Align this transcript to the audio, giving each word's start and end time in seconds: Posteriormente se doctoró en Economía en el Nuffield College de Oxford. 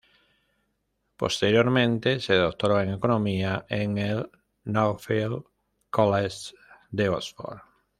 Posteriormente 1.15 2.19
se 2.21 2.33
doctoró 2.33 2.81
en 2.81 2.89
Economía 2.89 3.67
en 3.69 3.99
el 3.99 4.31
Nuffield 4.65 5.43
College 5.91 6.55
de 6.89 7.09
Oxford. 7.09 7.59